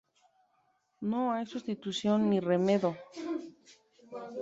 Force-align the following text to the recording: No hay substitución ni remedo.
No 1.11 1.21
hay 1.31 1.45
substitución 1.45 2.17
ni 2.31 2.39
remedo. 2.51 2.91